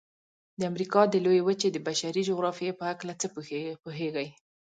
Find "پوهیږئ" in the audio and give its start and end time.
3.85-4.27